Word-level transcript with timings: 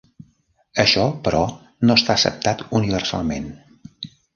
Això, 0.83 1.03
però, 1.29 1.43
no 1.87 2.01
està 2.01 2.17
acceptat 2.17 2.67
universalment. 2.83 3.51